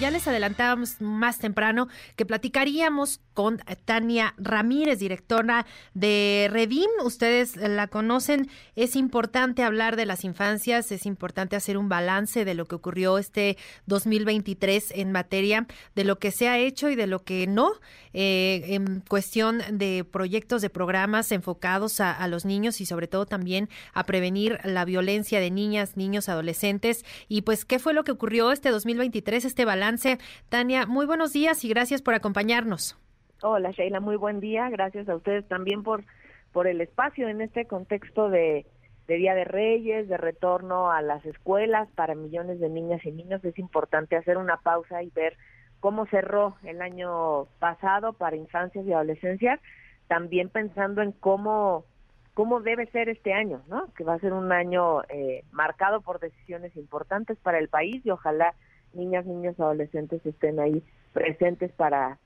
Ya 0.00 0.10
les 0.10 0.26
adelantábamos 0.26 1.00
más 1.00 1.38
temprano 1.38 1.86
que 2.16 2.26
platicaríamos 2.26 3.20
con 3.32 3.58
Tania 3.84 4.34
Ramírez, 4.38 4.98
directora 4.98 5.66
de 5.94 6.48
Redim. 6.50 6.90
Ustedes 7.04 7.54
la 7.56 7.86
conocen. 7.86 8.48
Es 8.74 8.96
importante 8.96 9.62
hablar 9.62 9.94
de 9.94 10.04
las 10.04 10.24
infancias, 10.24 10.90
es 10.90 11.06
importante 11.06 11.54
hacer 11.54 11.78
un 11.78 11.88
balance 11.88 12.44
de 12.44 12.54
lo 12.54 12.66
que 12.66 12.74
ocurrió 12.74 13.18
este 13.18 13.56
2023 13.86 14.92
en 14.96 15.12
materia 15.12 15.68
de 15.94 16.02
lo 16.02 16.18
que 16.18 16.32
se 16.32 16.48
ha 16.48 16.58
hecho 16.58 16.90
y 16.90 16.96
de 16.96 17.06
lo 17.06 17.22
que 17.22 17.46
no, 17.46 17.70
eh, 18.12 18.64
en 18.68 19.00
cuestión 19.00 19.62
de 19.70 20.04
proyectos, 20.04 20.60
de 20.60 20.70
programas 20.70 21.30
enfocados 21.30 22.00
a, 22.00 22.10
a 22.10 22.26
los 22.26 22.44
niños 22.44 22.80
y 22.80 22.86
sobre 22.86 23.06
todo 23.06 23.26
también 23.26 23.68
a 23.92 24.04
prevenir 24.06 24.58
la 24.64 24.84
violencia 24.84 25.38
de 25.38 25.52
niñas, 25.52 25.96
niños, 25.96 26.28
adolescentes. 26.28 27.04
Y 27.28 27.42
pues, 27.42 27.64
¿qué 27.64 27.78
fue 27.78 27.94
lo 27.94 28.02
que 28.02 28.12
ocurrió 28.12 28.50
este 28.50 28.70
2023, 28.70 29.44
este 29.44 29.64
balance? 29.64 29.83
Tania, 30.48 30.86
muy 30.86 31.04
buenos 31.04 31.32
días 31.32 31.64
y 31.64 31.68
gracias 31.68 32.00
por 32.00 32.14
acompañarnos. 32.14 32.96
Hola 33.42 33.70
Sheila, 33.72 34.00
muy 34.00 34.16
buen 34.16 34.40
día. 34.40 34.70
Gracias 34.70 35.08
a 35.08 35.16
ustedes 35.16 35.46
también 35.46 35.82
por, 35.82 36.04
por 36.52 36.66
el 36.66 36.80
espacio 36.80 37.28
en 37.28 37.42
este 37.42 37.66
contexto 37.66 38.30
de, 38.30 38.64
Día 39.06 39.34
de 39.34 39.44
Reyes, 39.44 40.08
de 40.08 40.16
retorno 40.16 40.90
a 40.90 41.02
las 41.02 41.24
escuelas 41.26 41.88
para 41.94 42.14
millones 42.14 42.60
de 42.60 42.70
niñas 42.70 43.04
y 43.04 43.12
niños. 43.12 43.44
Es 43.44 43.58
importante 43.58 44.16
hacer 44.16 44.38
una 44.38 44.56
pausa 44.56 45.02
y 45.02 45.10
ver 45.10 45.36
cómo 45.80 46.06
cerró 46.06 46.56
el 46.64 46.80
año 46.80 47.44
pasado 47.58 48.14
para 48.14 48.36
infancias 48.36 48.86
y 48.86 48.92
adolescencias, 48.94 49.60
también 50.08 50.48
pensando 50.48 51.02
en 51.02 51.12
cómo 51.12 51.84
cómo 52.32 52.60
debe 52.60 52.86
ser 52.86 53.08
este 53.08 53.32
año, 53.32 53.62
¿no? 53.68 53.92
Que 53.94 54.02
va 54.02 54.14
a 54.14 54.18
ser 54.18 54.32
un 54.32 54.50
año 54.50 55.02
eh, 55.04 55.44
marcado 55.52 56.00
por 56.00 56.18
decisiones 56.18 56.76
importantes 56.76 57.38
para 57.38 57.58
el 57.58 57.68
país 57.68 58.04
y 58.04 58.10
ojalá 58.10 58.54
niñas, 58.94 59.26
niños, 59.26 59.58
adolescentes 59.58 60.24
estén 60.24 60.60
ahí 60.60 60.82
presentes 61.12 61.72
para 61.72 62.18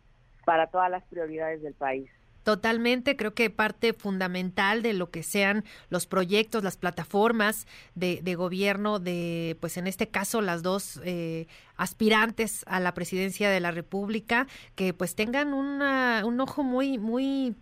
para 0.45 0.69
todas 0.69 0.91
las 0.91 1.05
prioridades 1.05 1.61
del 1.63 1.75
país. 1.75 2.09
Totalmente, 2.43 3.19
creo 3.19 3.35
que 3.35 3.51
parte 3.51 3.93
fundamental 3.93 4.81
de 4.81 4.95
lo 4.95 5.11
que 5.11 5.23
sean 5.23 5.63
los 5.91 6.07
proyectos, 6.07 6.65
las 6.65 6.79
plataformas 6.79 7.67
de, 7.95 8.35
gobierno 8.35 8.99
de, 8.99 9.59
pues 9.61 9.77
en 9.77 9.87
este 9.87 10.09
caso, 10.09 10.41
las 10.41 10.63
dos 10.63 11.03
eh, 11.05 11.47
aspirantes 11.77 12.65
a 12.67 12.81
la 12.81 12.95
presidencia 12.95 13.51
de 13.51 13.61
la 13.61 13.71
República, 13.71 14.47
que 14.75 14.95
pues 14.95 15.15
tengan 15.15 15.53
una, 15.53 16.23
un 16.25 16.41
ojo 16.41 16.63
muy, 16.63 16.97
muy 16.97 17.55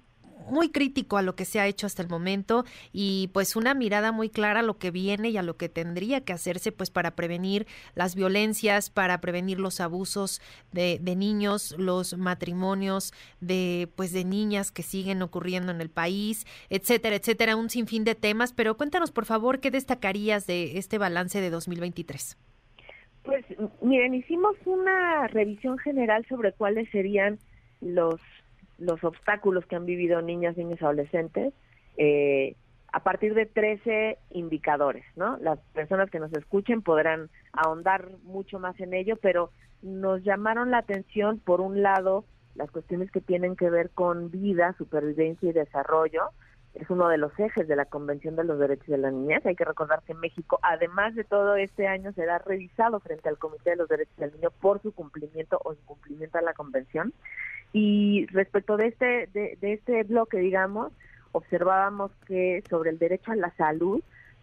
muy 0.49 0.71
crítico 0.71 1.17
a 1.17 1.23
lo 1.23 1.35
que 1.35 1.45
se 1.45 1.61
ha 1.61 1.67
hecho 1.67 1.87
hasta 1.87 2.03
el 2.03 2.09
momento 2.09 2.65
y 2.93 3.31
pues 3.33 3.57
una 3.57 3.75
mirada 3.75 4.13
muy 4.13 4.29
clara 4.29 4.61
a 4.61 4.63
lo 4.63 4.79
que 4.79 4.91
viene 4.91 5.31
y 5.31 5.37
a 5.37 5.43
lo 5.43 5.57
que 5.57 5.69
tendría 5.69 6.21
que 6.21 6.33
hacerse 6.33 6.73
pues 6.73 6.91
para 6.91 7.13
prevenir 7.13 7.67
las 7.95 8.15
violencias, 8.15 8.91
para 8.91 9.21
prevenir 9.21 9.59
los 9.59 9.81
abusos 9.81 10.41
de, 10.73 10.99
de 11.01 11.17
niños, 11.17 11.75
los 11.79 12.17
matrimonios 12.17 13.13
de 13.41 13.89
pues 13.97 14.13
de 14.13 14.25
niñas 14.25 14.71
que 14.71 14.83
siguen 14.83 15.23
ocurriendo 15.23 15.73
en 15.73 15.81
el 15.81 15.91
país, 15.91 16.47
etcétera, 16.71 17.17
etcétera, 17.17 17.57
un 17.57 17.71
sinfín 17.71 18.05
de 18.05 18.15
temas, 18.15 18.53
pero 18.53 18.77
cuéntanos 18.77 19.11
por 19.13 19.25
favor 19.25 19.61
qué 19.61 19.71
destacarías 19.71 20.47
de 20.47 20.79
este 20.79 20.99
balance 20.99 21.41
de 21.41 21.51
2023. 21.51 22.37
Pues 23.25 23.45
miren, 23.83 24.15
hicimos 24.15 24.55
una 24.65 25.27
revisión 25.27 25.79
general 25.79 26.25
sobre 26.29 26.53
cuáles 26.53 26.89
serían 26.91 27.39
los 27.81 28.21
los 28.79 29.03
obstáculos 29.05 29.67
que 29.67 29.77
han 29.77 29.87
vivido 29.87 30.23
niñas, 30.23 30.57
niños, 30.57 30.83
adolescentes, 30.83 31.55
eh, 31.97 32.57
a 32.93 33.01
partir 33.01 33.35
de 33.35 33.47
13 33.47 34.19
indicadores, 34.31 35.05
¿no? 35.17 35.37
Las 35.39 35.59
personas 35.75 36.11
que 36.11 36.21
nos 36.21 36.33
escuchen 36.33 36.83
podrán 36.83 37.29
ahondar 37.53 38.11
mucho 38.23 38.59
más 38.59 38.79
en 38.81 38.95
ello, 38.95 39.17
pero 39.21 39.51
nos 39.83 40.23
llamaron 40.25 40.71
la 40.71 40.79
atención, 40.79 41.39
por 41.39 41.61
un 41.61 41.83
lado, 41.83 42.25
las 42.55 42.71
cuestiones 42.71 43.11
que 43.11 43.21
tienen 43.21 43.57
que 43.57 43.71
ver 43.71 43.91
con 43.91 44.31
vida, 44.31 44.75
supervivencia 44.79 45.51
y 45.51 45.53
desarrollo. 45.53 46.31
Es 46.75 46.89
uno 46.91 47.09
de 47.09 47.19
los 47.19 47.39
ejes 47.39 47.69
de 47.69 47.77
la 47.77 47.87
Convención 47.87 48.37
de 48.37 48.45
los 48.45 48.59
Derechos 48.59 48.87
de 48.87 48.99
la 48.99 49.11
Niñez. 49.11 49.45
Hay 49.47 49.57
que 49.57 49.65
recordar 49.65 50.03
que 50.03 50.15
México, 50.15 50.59
además 50.63 51.15
de 51.15 51.25
todo 51.25 51.57
este 51.57 51.87
año, 51.87 52.13
será 52.13 52.39
revisado 52.39 53.01
frente 53.01 53.29
al 53.29 53.39
Comité 53.39 53.71
de 53.71 53.77
los 53.77 53.89
Derechos 53.89 54.17
del 54.17 54.33
Niño 54.33 54.51
por 54.61 54.83
su 54.83 54.93
cumplimiento 54.93 55.59
o 55.65 55.73
incumplimiento 55.73 56.39
a 56.39 56.43
la 56.43 56.53
Convención. 56.53 57.15
Y 57.73 58.27
respecto 58.27 58.77
de 58.77 58.89
este, 58.89 59.29
de, 59.33 59.59
este 59.61 60.03
bloque, 60.05 60.39
digamos, 60.39 60.93
observábamos 61.33 62.11
que 62.27 62.63
sobre 62.69 62.91
el 62.91 62.99
derecho 62.99 63.33
a 63.33 63.37
la 63.37 63.55
salud, 63.57 64.03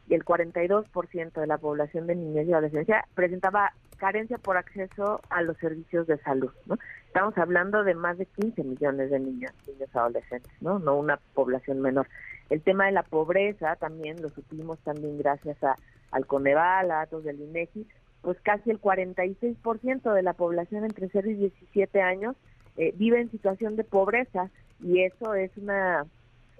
el 0.09 0.23
42% 0.23 1.33
de 1.33 1.47
la 1.47 1.57
población 1.57 2.07
de 2.07 2.15
niñez 2.15 2.47
y 2.47 2.53
adolescencia 2.53 3.05
presentaba 3.15 3.73
carencia 3.97 4.37
por 4.37 4.57
acceso 4.57 5.21
a 5.29 5.41
los 5.41 5.57
servicios 5.57 6.05
de 6.07 6.17
salud, 6.17 6.51
¿no? 6.65 6.77
Estamos 7.07 7.37
hablando 7.37 7.83
de 7.83 7.95
más 7.95 8.17
de 8.17 8.25
15 8.25 8.63
millones 8.63 9.09
de 9.09 9.19
niños, 9.19 9.51
niños 9.65 9.95
adolescentes, 9.95 10.51
¿no? 10.61 10.77
No 10.79 10.97
una 10.97 11.19
población 11.33 11.81
menor. 11.81 12.07
El 12.49 12.61
tema 12.61 12.87
de 12.87 12.91
la 12.91 13.03
pobreza 13.03 13.75
también 13.77 14.21
lo 14.21 14.29
supimos 14.29 14.77
también 14.79 15.17
gracias 15.17 15.63
a, 15.63 15.77
al 16.11 16.27
Coneval, 16.27 16.91
a 16.91 16.95
datos 16.95 17.23
del 17.23 17.39
INEGI, 17.39 17.87
pues 18.21 18.37
casi 18.41 18.71
el 18.71 18.81
46% 18.81 20.13
de 20.13 20.21
la 20.21 20.33
población 20.33 20.85
entre 20.85 21.09
0 21.09 21.29
y 21.29 21.33
17 21.35 22.01
años 22.01 22.35
eh, 22.77 22.93
vive 22.97 23.21
en 23.21 23.31
situación 23.31 23.75
de 23.75 23.83
pobreza 23.83 24.49
y 24.81 25.01
eso 25.01 25.33
es 25.35 25.51
una 25.57 26.05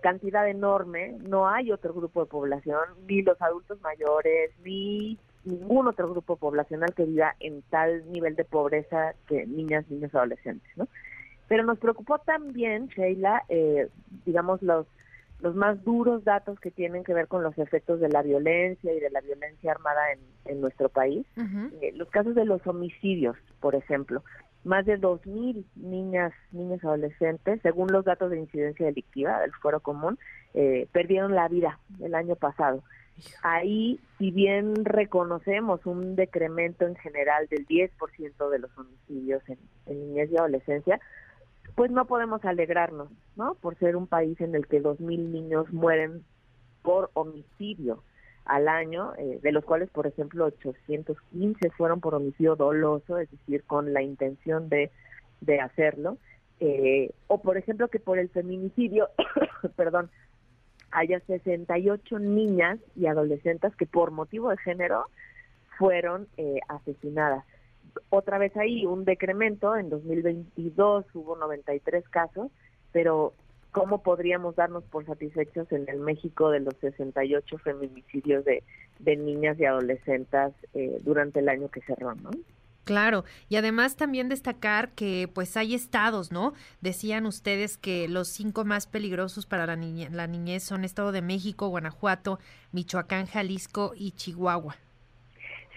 cantidad 0.02 0.48
enorme. 0.48 1.18
No 1.28 1.48
hay 1.48 1.72
otro 1.72 1.94
grupo 1.94 2.22
de 2.22 2.30
población, 2.30 2.82
ni 3.08 3.22
los 3.22 3.42
adultos 3.42 3.82
mayores, 3.82 4.52
ni 4.64 5.18
ningún 5.46 5.88
otro 5.88 6.10
grupo 6.10 6.36
poblacional 6.36 6.94
que 6.94 7.06
viva 7.06 7.36
en 7.40 7.64
tal 7.64 8.10
nivel 8.12 8.36
de 8.36 8.46
pobreza 8.46 9.14
que 9.28 9.46
niñas, 9.46 9.90
niños, 9.90 10.14
adolescentes, 10.14 10.70
¿no? 10.76 10.88
Pero 11.48 11.64
nos 11.64 11.80
preocupó 11.80 12.20
también, 12.20 12.88
Sheila, 12.88 13.44
eh, 13.50 13.90
digamos, 14.26 14.62
los, 14.62 14.88
los 15.42 15.56
más 15.56 15.84
duros 15.84 16.24
datos 16.24 16.60
que 16.60 16.72
tienen 16.72 17.04
que 17.04 17.14
ver 17.14 17.28
con 17.28 17.44
los 17.44 17.58
efectos 17.58 18.00
de 18.00 18.10
la 18.10 18.22
violencia 18.22 18.94
y 18.94 19.00
de 19.00 19.10
la 19.10 19.20
violencia 19.20 19.72
armada 19.72 20.02
en, 20.46 20.62
nuestro 20.62 20.88
país. 20.88 21.26
Eh, 21.82 21.92
los 21.96 22.10
casos 22.10 22.36
de 22.36 22.46
los 22.46 22.66
homicidios, 22.66 23.36
por 23.60 23.76
ejemplo 23.76 24.24
más 24.64 24.86
de 24.86 25.00
2.000 25.00 25.66
niñas, 25.76 26.34
niños 26.52 26.84
adolescentes, 26.84 27.62
según 27.62 27.92
los 27.92 28.06
datos 28.06 28.32
de 28.32 28.40
incidencia 28.40 28.86
delictiva 28.86 29.40
del 29.42 29.52
Foro 29.54 29.80
Común, 29.82 30.18
eh, 30.54 30.88
perdieron 30.92 31.36
la 31.36 31.48
vida 31.48 31.80
el 32.02 32.16
año 32.16 32.36
pasado. 32.36 32.84
Ahí, 33.44 34.00
si 34.18 34.32
bien 34.32 34.86
reconocemos 34.86 35.86
un 35.86 36.16
decremento 36.16 36.86
en 36.86 36.96
general 36.96 37.48
del 37.48 37.68
10% 37.68 38.50
de 38.50 38.60
los 38.60 38.76
homicidios 38.78 39.48
en, 39.48 39.60
en 39.86 40.00
niñez 40.00 40.32
y 40.32 40.38
adolescencia, 40.38 41.00
pues 41.76 41.92
no 41.92 42.06
podemos 42.06 42.44
alegrarnos, 42.46 43.10
¿no? 43.36 43.56
Por 43.56 43.78
ser 43.78 43.96
un 43.96 44.08
país 44.08 44.40
en 44.42 44.56
el 44.56 44.68
que 44.68 44.82
2.000 44.82 45.00
niños 45.00 45.72
mueren 45.72 46.24
por 46.82 47.12
homicidio 47.14 48.04
al 48.46 48.68
año, 48.68 49.14
eh, 49.18 49.40
de 49.42 49.52
los 49.52 49.64
cuales, 49.64 49.90
por 49.90 50.08
ejemplo, 50.08 50.46
815 50.46 51.70
fueron 51.72 52.02
por 52.02 52.16
homicidio 52.16 52.56
doloso, 52.56 53.18
es 53.18 53.32
decir, 53.32 53.64
con 53.64 53.94
la 53.94 54.02
intención 54.02 54.70
de, 54.70 54.92
de 55.42 55.60
hacerlo, 55.60 56.18
eh, 56.60 57.12
o 57.28 57.42
por 57.42 57.58
ejemplo 57.58 57.88
que 57.88 58.00
por 58.00 58.20
el 58.20 58.30
feminicidio, 58.30 59.10
perdón, 59.76 60.10
haya 60.92 61.20
68 61.22 62.20
niñas 62.20 62.80
y 62.96 63.08
adolescentes 63.08 63.76
que 63.76 63.86
por 63.86 64.12
motivo 64.12 64.50
de 64.50 64.58
género 64.58 65.06
fueron 65.78 66.28
eh, 66.38 66.60
asesinadas. 66.68 67.44
Otra 68.10 68.38
vez 68.38 68.56
ahí 68.58 68.86
un 68.86 69.06
decremento, 69.06 69.76
en 69.76 69.90
2022 69.90 71.06
hubo 71.14 71.36
93 71.36 72.08
casos, 72.10 72.52
pero 72.92 73.34
cómo 73.74 74.04
podríamos 74.04 74.56
darnos 74.56 74.84
por 74.86 75.06
satisfechos 75.06 75.70
en 75.74 75.90
el 75.90 76.00
México 76.00 76.50
de 76.52 76.62
los 76.62 76.76
68 76.78 77.58
feminicidios 77.58 78.46
de, 78.46 78.64
de 79.00 79.18
niñas 79.18 79.60
y 79.60 79.66
adolescentes 79.66 80.54
eh, 80.74 81.00
durante 81.02 81.40
el 81.40 81.50
año 81.50 81.68
que 81.70 81.82
cerró, 81.82 82.16
¿no? 82.16 82.30
Claro, 82.86 83.24
y 83.50 83.56
además 83.56 83.96
también 83.96 84.30
destacar 84.30 84.90
que 84.92 85.30
pues 85.34 85.56
hay 85.58 85.74
estados, 85.74 86.32
¿no? 86.32 86.54
Decían 86.82 87.26
ustedes 87.26 87.78
que 87.78 88.08
los 88.10 88.28
cinco 88.28 88.64
más 88.66 88.88
peligrosos 88.88 89.46
para 89.46 89.66
la, 89.66 89.76
la 89.76 90.28
niñez 90.28 90.64
son 90.64 90.84
Estado 90.84 91.12
de 91.12 91.22
México, 91.22 91.70
Guanajuato, 91.70 92.40
Michoacán, 92.74 93.26
Jalisco 93.26 93.94
y 93.96 94.12
Chihuahua. 94.12 94.76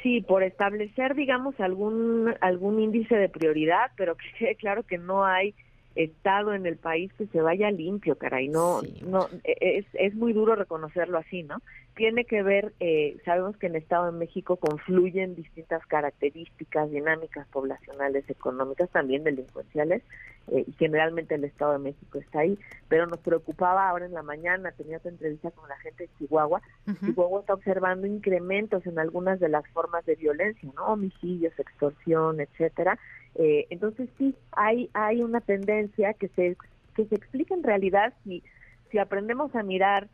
Sí, 0.02 0.20
por 0.20 0.42
establecer, 0.42 1.14
digamos, 1.14 1.58
algún 1.60 2.34
algún 2.40 2.80
índice 2.80 3.16
de 3.16 3.28
prioridad, 3.28 3.92
pero 3.96 4.16
que 4.16 4.26
quede 4.38 4.56
claro 4.56 4.82
que 4.82 4.98
no 4.98 5.24
hay 5.24 5.54
estado 5.96 6.54
en 6.54 6.66
el 6.66 6.76
país 6.76 7.12
que 7.14 7.26
se 7.26 7.40
vaya 7.40 7.70
limpio, 7.70 8.16
caray, 8.16 8.48
no, 8.48 8.80
no, 9.06 9.28
e, 9.44 9.78
es, 9.78 9.86
es 9.94 10.14
muy 10.14 10.32
duro 10.32 10.54
reconocerlo 10.54 11.18
así, 11.18 11.42
¿no? 11.42 11.58
tiene 11.96 12.26
que 12.26 12.42
ver, 12.42 12.74
eh, 12.78 13.16
sabemos 13.24 13.56
que 13.56 13.66
en 13.66 13.74
el 13.74 13.82
Estado 13.82 14.12
de 14.12 14.18
México 14.18 14.56
confluyen 14.56 15.34
distintas 15.34 15.84
características, 15.86 16.90
dinámicas 16.90 17.48
poblacionales, 17.48 18.28
económicas, 18.28 18.90
también 18.90 19.24
delincuenciales, 19.24 20.02
eh, 20.48 20.64
y 20.66 20.72
generalmente 20.72 21.34
el 21.34 21.44
Estado 21.44 21.72
de 21.72 21.78
México 21.78 22.18
está 22.18 22.40
ahí, 22.40 22.58
pero 22.88 23.06
nos 23.06 23.18
preocupaba 23.20 23.88
ahora 23.88 24.04
en 24.04 24.12
la 24.12 24.22
mañana, 24.22 24.72
tenía 24.72 24.98
otra 24.98 25.10
entrevista 25.10 25.50
con 25.52 25.68
la 25.70 25.78
gente 25.78 26.04
de 26.04 26.10
Chihuahua, 26.18 26.60
Chihuahua 27.00 27.40
está 27.40 27.54
observando 27.54 28.06
incrementos 28.06 28.86
en 28.86 28.98
algunas 28.98 29.40
de 29.40 29.48
las 29.48 29.66
formas 29.68 30.04
de 30.04 30.16
violencia, 30.16 30.70
¿no? 30.76 30.88
Homicidios, 30.88 31.58
extorsión, 31.58 32.40
etcétera. 32.40 32.98
Eh, 33.38 33.66
entonces 33.70 34.08
sí, 34.18 34.34
hay, 34.52 34.88
hay 34.94 35.22
una 35.22 35.40
tendencia 35.40 36.14
que 36.14 36.28
se, 36.28 36.56
que 36.94 37.04
se 37.06 37.14
explica 37.14 37.54
en 37.54 37.62
realidad 37.62 38.14
si, 38.24 38.42
si 38.90 38.98
aprendemos 38.98 39.54
a 39.54 39.62
mirar 39.62 40.08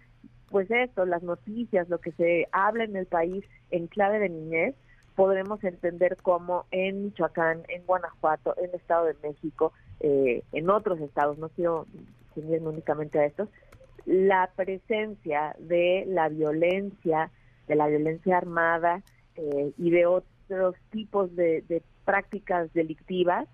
pues 0.51 0.71
esto, 0.71 1.07
las 1.07 1.23
noticias, 1.23 1.89
lo 1.89 1.99
que 1.99 2.13
se 2.13 2.47
habla 2.53 2.85
en 2.85 2.95
el 2.97 3.07
país 3.07 3.45
en 3.71 3.87
clave 3.87 4.19
de 4.19 4.29
niñez, 4.29 4.75
podremos 5.17 5.63
entender 5.65 6.19
cómo 6.23 6.67
en 6.71 7.05
Michoacán, 7.05 7.63
en 7.69 7.87
Guanajuato, 7.87 8.55
en 8.59 8.71
el 8.71 8.75
Estado 8.75 9.07
de 9.07 9.17
México, 9.23 9.73
eh, 10.01 10.43
en 10.53 10.69
otros 10.69 11.01
estados, 11.01 11.39
no 11.39 11.49
quiero 11.49 11.87
ceñirme 12.35 12.69
únicamente 12.69 13.19
a 13.19 13.25
estos, 13.25 13.49
la 14.05 14.51
presencia 14.55 15.57
de 15.59 16.05
la 16.09 16.29
violencia, 16.29 17.31
de 17.69 17.75
la 17.75 17.87
violencia 17.87 18.37
armada 18.37 19.03
eh, 19.37 19.73
y 19.79 19.91
de 19.91 20.07
otros 20.07 20.75
tipos 20.91 21.35
de, 21.35 21.63
de 21.69 21.83
prácticas 22.05 22.73
delictivas, 22.73 23.49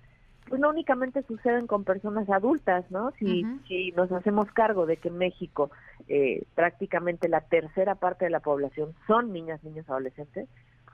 pues 0.49 0.61
no 0.61 0.71
únicamente 0.71 1.23
suceden 1.25 1.67
con 1.67 1.85
personas 1.85 2.29
adultas, 2.31 2.91
¿no? 2.91 3.11
Si, 3.19 3.45
si 3.67 3.93
nos 3.93 4.11
hacemos 4.13 4.51
cargo 4.53 4.87
de 4.87 4.97
que 4.97 5.09
en 5.09 5.19
México 5.19 5.71
eh, 6.09 6.45
prácticamente 6.55 7.29
la 7.29 7.43
tercera 7.43 7.95
parte 7.97 8.25
de 8.25 8.31
la 8.31 8.41
población 8.41 8.95
son 9.07 9.33
niñas, 9.33 9.63
niños, 9.63 9.89
adolescentes, 9.89 10.49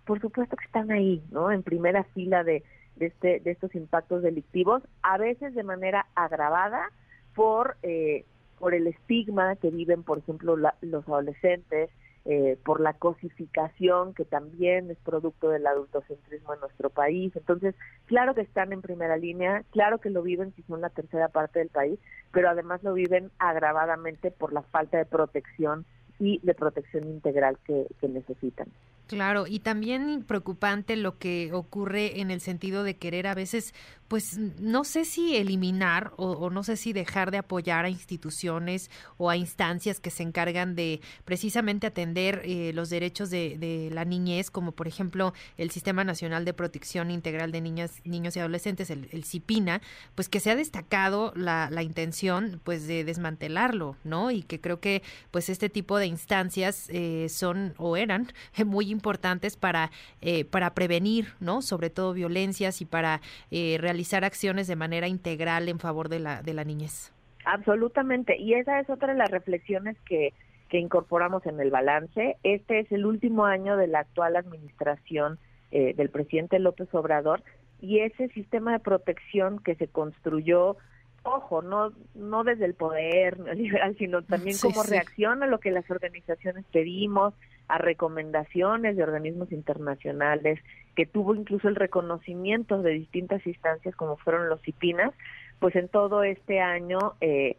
por 0.05 0.21
supuesto 0.21 0.57
que 0.57 0.65
están 0.65 0.91
ahí, 0.91 1.23
¿no? 1.31 1.51
En 1.53 1.63
primera 1.63 2.05
fila 2.05 2.43
de, 2.43 2.65
de, 2.97 3.07
este, 3.07 3.41
de 3.41 3.51
estos 3.53 3.75
impactos 3.75 4.23
delictivos, 4.23 4.83
a 5.03 5.19
veces 5.19 5.55
de 5.55 5.63
manera 5.63 6.07
agravada 6.15 6.91
por, 7.35 7.77
eh, 7.83 8.25
por 8.59 8.75
el 8.75 8.87
estigma 8.87 9.57
que 9.57 9.71
viven, 9.71 10.03
por 10.03 10.19
ejemplo, 10.19 10.57
los 10.57 11.09
adolescentes, 11.09 11.91
eh, 12.27 12.59
por 12.65 12.81
la 12.81 12.95
cosificación 12.95 14.15
que 14.15 14.25
también 14.25 14.91
es 14.91 14.97
producto 14.99 15.51
del 15.51 15.67
adultocentrismo 15.67 16.55
en 16.55 16.61
nuestro 16.61 16.89
país. 16.89 17.37
Entonces, 17.37 17.75
claro 18.07 18.35
que 18.35 18.41
están 18.41 18.73
en 18.73 18.81
primera 18.81 19.17
línea, 19.19 19.63
claro 19.73 19.99
que 19.99 20.09
lo 20.09 20.23
viven 20.23 20.55
si 20.55 20.63
son 20.63 20.81
la 20.81 20.89
tercera 20.89 21.29
parte 21.29 21.59
del 21.59 21.69
país, 21.69 21.99
pero 22.33 22.49
además 22.49 22.83
lo 22.83 22.95
viven 22.95 23.31
agravadamente 23.39 24.31
por 24.31 24.55
la 24.55 24.63
falta 24.63 24.97
de 24.97 25.05
protección 25.05 25.85
y 26.19 26.41
de 26.43 26.55
protección 26.55 27.09
integral 27.09 27.59
que 27.67 28.09
necesitan. 28.09 28.69
Claro, 29.07 29.45
y 29.47 29.59
también 29.59 30.25
preocupante 30.27 30.97
lo 30.97 31.19
que 31.19 31.53
ocurre 31.53 32.21
en 32.21 32.31
el 32.31 32.41
sentido 32.41 32.83
de 32.85 32.97
querer 32.97 33.27
a 33.27 33.35
veces, 33.35 33.75
pues 34.09 34.39
no 34.39 34.85
sé 34.85 35.05
si 35.05 35.37
eliminar 35.37 36.13
o, 36.17 36.49
no 36.49 36.63
sé 36.63 36.77
si 36.77 36.95
dejar 36.95 37.31
de 37.31 37.37
apoyar 37.37 37.85
a 37.85 37.91
instituciones 37.91 38.91
o 39.19 39.29
a 39.29 39.37
instancias 39.37 40.01
que 40.01 40.11
se 40.11 40.23
encargan 40.23 40.75
de 40.75 41.01
precisamente 41.27 41.87
atender 41.87 42.41
eh, 42.45 42.73
los 42.73 42.89
derechos 42.89 43.29
de, 43.29 43.91
la 43.93 44.07
niñez, 44.07 44.51
como 44.51 44.73
por 44.73 44.89
ejemplo 44.89 45.35
el 45.59 45.71
Sistema 45.71 46.03
Nacional 46.05 46.47
de 46.47 46.55
Protección 46.55 47.11
Integral 47.11 47.53
de 47.53 47.61
Niñas, 47.61 48.01
Niños 48.05 48.37
y 48.37 48.41
Adolescentes, 48.41 48.89
el, 48.89 49.25
CIPINA, 49.25 49.83
pues 50.15 50.31
que 50.31 50.41
se 50.41 50.51
ha 50.51 50.57
destacado 50.57 51.33
la, 51.37 51.69
la, 51.71 51.83
intención 51.83 52.61
pues 52.65 52.87
de 52.87 53.05
desmantelarlo, 53.05 53.97
¿no? 54.05 54.31
Y 54.31 54.43
que 54.45 54.61
creo 54.61 54.81
que 54.81 55.03
pues 55.31 55.51
este 55.51 55.69
tipo 55.69 55.99
de 55.99 56.04
instancias 56.07 56.89
eh, 56.91 57.29
son 57.29 57.75
o 57.79 57.97
eran 57.97 58.29
muy 58.67 58.91
importantes 58.91 59.57
para, 59.57 59.91
eh, 60.21 60.45
para 60.45 60.75
prevenir, 60.75 61.29
¿no? 61.41 61.63
Sobre 61.63 61.91
todo 61.91 62.13
violencias 62.13 62.81
y 62.81 62.85
para 62.85 63.21
eh, 63.51 63.77
realizar 63.81 64.25
acciones 64.25 64.67
de 64.67 64.77
manera 64.77 65.09
integral 65.09 65.69
en 65.69 65.79
favor 65.79 66.09
de 66.09 66.21
la, 66.21 66.43
de 66.43 66.55
la 66.55 66.65
niñez. 66.65 67.13
Absolutamente. 67.45 68.37
Y 68.39 68.55
esa 68.55 68.81
es 68.81 68.89
otra 68.89 69.13
de 69.13 69.19
las 69.19 69.31
reflexiones 69.31 69.97
que, 70.07 70.33
que 70.69 70.79
incorporamos 70.79 71.45
en 71.47 71.61
el 71.61 71.71
balance. 71.71 72.37
Este 72.43 72.81
es 72.81 72.91
el 72.91 73.07
último 73.07 73.45
año 73.45 73.77
de 73.77 73.87
la 73.87 74.01
actual 74.01 74.37
administración 74.37 75.39
eh, 75.71 75.95
del 75.95 76.09
presidente 76.09 76.59
López 76.59 76.93
Obrador 76.95 77.43
y 77.81 78.01
ese 78.01 78.29
sistema 78.29 78.73
de 78.73 78.79
protección 78.79 79.59
que 79.59 79.75
se 79.75 79.89
construyó 79.89 80.77
ojo, 81.25 81.63
no, 81.63 81.93
no 82.15 82.45
desde 82.45 82.67
el 82.67 82.75
poder 82.75 83.39
liberal, 83.57 83.97
sino 83.99 84.23
también 84.23 84.57
como 84.59 84.83
reacción 84.83 85.43
a 85.43 85.47
lo 85.47 85.59
que 85.59 85.71
las 85.71 85.91
organizaciones 85.91 86.65
pedimos, 86.73 87.35
a 87.67 87.79
recomendaciones 87.79 88.97
de 88.97 89.03
organismos 89.03 89.51
internacionales, 89.51 90.61
que 90.95 91.07
tuvo 91.07 91.35
incluso 91.35 91.69
el 91.69 91.77
reconocimiento 91.77 92.81
de 92.83 92.93
distintas 92.93 93.45
instancias 93.47 93.97
como 93.97 94.17
fueron 94.17 94.49
los 94.49 94.61
CIPINAS, 94.63 95.13
pues 95.59 95.75
en 95.77 95.89
todo 95.89 96.23
este 96.23 96.61
año 96.61 97.15
eh, 97.21 97.57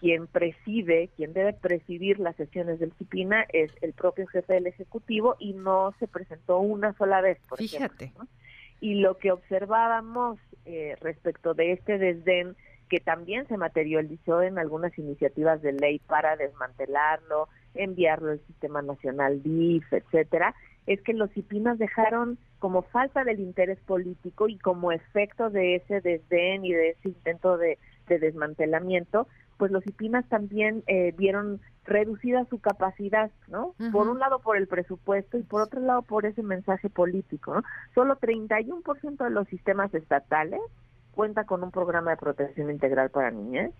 quien 0.00 0.26
preside, 0.26 1.10
quien 1.16 1.32
debe 1.32 1.52
presidir 1.52 2.18
las 2.18 2.34
sesiones 2.36 2.80
del 2.80 2.92
CIPINA 2.94 3.46
es 3.52 3.70
el 3.82 3.92
propio 3.92 4.26
jefe 4.26 4.54
del 4.54 4.66
Ejecutivo 4.66 5.36
y 5.38 5.52
no 5.52 5.94
se 6.00 6.08
presentó 6.08 6.58
una 6.58 6.92
sola 6.94 7.20
vez, 7.20 7.38
por 7.48 7.58
Fíjate. 7.58 8.12
Y 8.80 8.96
lo 8.96 9.18
que 9.18 9.30
observábamos 9.30 10.40
eh, 10.64 10.96
respecto 11.00 11.54
de 11.54 11.72
este 11.72 11.98
desdén 11.98 12.56
que 12.92 13.00
también 13.00 13.48
se 13.48 13.56
materializó 13.56 14.42
en 14.42 14.58
algunas 14.58 14.98
iniciativas 14.98 15.62
de 15.62 15.72
ley 15.72 15.98
para 15.98 16.36
desmantelarlo, 16.36 17.48
enviarlo 17.72 18.32
al 18.32 18.40
Sistema 18.46 18.82
Nacional 18.82 19.42
DIF, 19.42 19.90
etcétera, 19.90 20.54
es 20.86 21.00
que 21.00 21.14
los 21.14 21.34
IPINAS 21.34 21.78
dejaron 21.78 22.36
como 22.58 22.82
falta 22.82 23.24
del 23.24 23.40
interés 23.40 23.78
político 23.86 24.46
y 24.46 24.58
como 24.58 24.92
efecto 24.92 25.48
de 25.48 25.76
ese 25.76 26.02
desdén 26.02 26.66
y 26.66 26.74
de 26.74 26.90
ese 26.90 27.08
intento 27.08 27.56
de, 27.56 27.78
desmantelamiento, 28.08 29.26
pues 29.56 29.72
los 29.72 29.86
IPINAS 29.86 30.28
también 30.28 30.82
eh, 30.86 31.14
vieron 31.16 31.62
reducida 31.86 32.44
su 32.50 32.58
capacidad, 32.58 33.30
¿no? 33.48 33.74
Por 33.90 34.06
un 34.06 34.18
lado 34.18 34.40
por 34.40 34.58
el 34.58 34.66
presupuesto 34.66 35.38
y 35.38 35.44
por 35.44 35.62
otro 35.62 35.80
lado 35.80 36.02
por 36.02 36.26
ese 36.26 36.42
mensaje 36.42 36.90
político, 36.90 37.54
¿no? 37.54 37.62
Solo 37.94 38.18
31% 38.18 39.24
de 39.24 39.30
los 39.30 39.48
sistemas 39.48 39.94
estatales 39.94 40.60
cuenta 41.12 41.44
con 41.44 41.62
un 41.62 41.70
programa 41.70 42.12
de 42.12 42.16
protección 42.16 42.70
integral 42.70 43.10
para 43.10 43.30
niñas. 43.30 43.70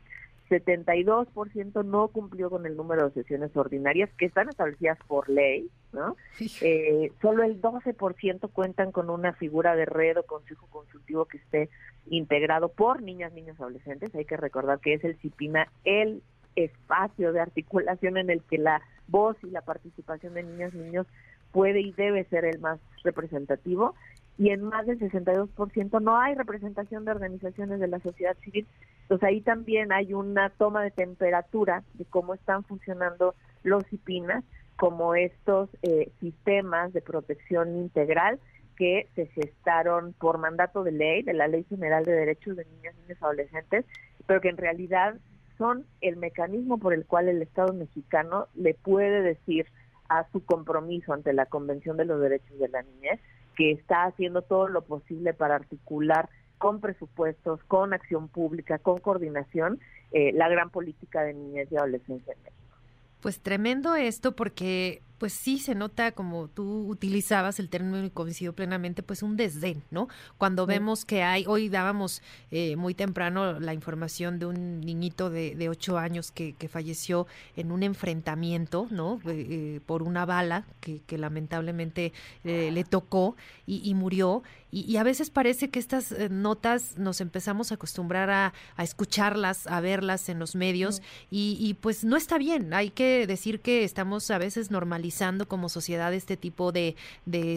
72% 0.49 1.85
no 1.85 2.09
cumplió 2.09 2.51
con 2.51 2.67
el 2.67 2.77
número 2.77 3.09
de 3.09 3.15
sesiones 3.15 3.57
ordinarias 3.57 4.11
que 4.19 4.27
están 4.27 4.51
establecidas 4.51 4.99
por 5.07 5.29
ley, 5.29 5.71
¿no? 5.93 6.17
Eh, 6.61 7.11
solo 7.23 7.43
el 7.43 7.61
12% 7.63 8.51
cuentan 8.53 8.93
con 8.93 9.09
una 9.09 9.33
figura 9.33 9.75
de 9.75 9.87
red 9.87 10.19
o 10.19 10.25
consejo 10.25 10.67
consultivo 10.69 11.25
que 11.25 11.39
esté 11.39 11.71
integrado 12.07 12.69
por 12.69 13.03
niñas, 13.03 13.33
niños, 13.33 13.59
adolescentes. 13.61 14.15
Hay 14.15 14.27
que 14.27 14.37
recordar 14.37 14.81
que 14.81 14.95
es 14.95 15.05
el 15.05 15.17
CIPINA 15.17 15.69
el 15.85 16.23
espacio 16.55 17.33
de 17.33 17.41
articulación 17.41 18.19
en 18.19 18.29
el 18.29 18.43
que 18.43 18.59
la 18.59 18.83
voz 19.09 19.37
y 19.43 19.51
la 19.51 19.63
participación 19.63 20.35
de 20.35 20.43
niñas, 20.43 20.75
niños 20.75 21.07
puede 21.51 21.81
y 21.81 21.93
debe 21.93 22.25
ser 22.25 22.45
el 22.45 22.59
más 22.59 22.81
representativo 23.05 23.95
y 24.43 24.51
en 24.51 24.65
más 24.65 24.85
del 24.87 24.99
62% 24.99 26.03
no 26.03 26.19
hay 26.19 26.35
representación 26.35 27.05
de 27.05 27.13
organizaciones 27.13 27.79
de 27.79 27.87
la 27.87 28.01
sociedad 28.01 28.37
civil. 28.43 28.67
Entonces 29.03 29.29
ahí 29.29 29.41
también 29.41 29.93
hay 29.93 30.15
una 30.15 30.51
toma 30.51 30.83
de 30.83 30.91
temperatura 30.91 31.85
de 31.95 32.05
cómo 32.07 32.35
están 32.35 32.65
funcionando 32.65 33.37
los 33.63 33.85
IPINAS 33.93 34.43
como 34.75 35.15
estos 35.15 35.69
eh, 35.83 36.11
sistemas 36.19 36.93
de 36.93 37.03
protección 37.03 37.77
integral 37.77 38.41
que 38.77 39.09
se 39.15 39.27
gestaron 39.27 40.13
por 40.15 40.39
mandato 40.39 40.83
de 40.83 40.91
ley, 40.91 41.23
de 41.23 41.35
la 41.35 41.47
Ley 41.47 41.65
General 41.69 42.05
de 42.05 42.11
Derechos 42.11 42.57
de 42.57 42.65
Niñas, 42.65 42.97
Niños 42.97 43.19
y 43.21 43.25
Adolescentes, 43.25 43.85
pero 44.27 44.41
que 44.41 44.49
en 44.49 44.57
realidad 44.57 45.15
son 45.57 45.87
el 46.01 46.17
mecanismo 46.17 46.79
por 46.79 46.95
el 46.95 47.07
cual 47.07 47.29
el 47.29 47.43
Estado 47.43 47.73
mexicano 47.75 48.49
le 48.57 48.75
puede 48.75 49.23
decir 49.23 49.67
a 50.09 50.27
su 50.33 50.45
compromiso 50.45 51.13
ante 51.13 51.33
la 51.33 51.47
Convención 51.47 51.97
de 51.97 52.07
los 52.07 52.21
Derechos 52.21 52.59
de 52.59 52.69
la 52.71 52.83
Niñez 52.83 53.21
que 53.57 53.73
está 53.73 54.05
haciendo 54.05 54.43
todo 54.43 54.69
lo 54.69 54.83
posible 54.83 55.35
para 55.35 55.57
articular 55.57 56.29
con 56.59 56.81
presupuestos, 56.81 57.61
con 57.65 57.93
acción 57.93 58.29
pública, 58.29 58.79
con 58.79 59.01
coordinación, 59.01 59.81
eh, 60.13 60.33
la 60.33 60.49
gran 60.49 60.71
política 60.71 61.23
de 61.23 61.35
niñez 61.35 61.69
y 61.73 61.77
adolescencia 61.77 62.33
en 62.35 62.43
México. 62.43 62.77
Pues 63.21 63.41
tremendo 63.41 63.95
esto 63.95 64.37
porque 64.37 65.03
pues 65.23 65.35
sí 65.35 65.61
se 65.61 65.77
nota 65.77 66.11
como 66.11 66.49
tú 66.49 66.85
utilizabas 66.89 67.61
el 67.61 67.69
término 67.69 68.05
y 68.05 68.11
coincido 68.11 68.55
plenamente, 68.55 69.05
pues 69.05 69.23
un 69.23 69.37
desdén, 69.37 69.85
¿no? 69.93 70.09
Cuando 70.37 70.67
vemos 70.67 71.05
que 71.05 71.23
hay, 71.23 71.45
hoy 71.47 71.69
dábamos 71.69 72.23
eh, 72.51 72.75
muy 72.75 72.93
temprano 72.93 73.61
la 73.61 73.73
información 73.73 74.41
de 74.41 74.47
un 74.47 74.81
niñito 74.81 75.31
de, 75.31 75.55
de 75.55 75.69
ocho 75.69 75.97
años 75.97 76.33
que, 76.33 76.55
que, 76.55 76.67
falleció 76.67 77.29
en 77.55 77.71
un 77.71 77.85
enfrentamiento, 77.85 78.89
¿no? 78.91 79.21
Eh, 79.27 79.47
eh, 79.49 79.81
por 79.87 80.03
una 80.03 80.27
bala 80.27 80.67
que, 80.81 81.03
que 81.07 81.19
lamentablemente 81.19 82.13
le 82.43 82.83
tocó 82.83 83.37
y, 83.65 83.95
murió. 83.95 84.43
Y, 84.73 84.97
a 84.97 85.05
veces 85.05 85.31
parece 85.31 85.71
que 85.71 85.79
estas 85.79 86.13
notas 86.31 86.99
nos 86.99 87.21
empezamos 87.21 87.71
a 87.71 87.77
acostumbrar 87.77 88.29
a, 88.31 88.55
a 88.77 88.83
escucharlas, 88.83 89.69
a 89.69 89.81
verlas 89.81 90.29
en 90.29 90.41
los 90.41 90.57
medios 90.57 91.01
y, 91.31 91.57
y 91.61 91.75
pues 91.75 92.03
no 92.03 92.17
está 92.17 92.39
bien. 92.39 92.75
Hay 92.75 92.91
que 92.91 93.27
decir 93.29 93.61
que 93.61 93.85
estamos 93.85 94.29
a 94.33 94.39
veces 94.39 94.73
normalizando 94.73 95.12
normalizando 95.13 95.47
como 95.47 95.69
sociedad 95.69 96.15
este 96.15 96.37
tipo 96.37 96.73
de, 96.73 96.97